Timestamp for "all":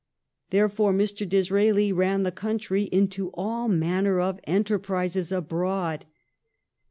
3.35-3.67